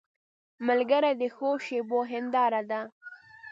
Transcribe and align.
ملګری 0.67 1.11
د 1.21 1.23
ښو 1.35 1.49
شېبو 1.65 1.99
هنداره 2.11 2.61
ده 2.69 2.81